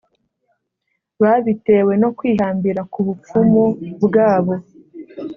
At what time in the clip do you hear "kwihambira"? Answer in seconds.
2.17-2.81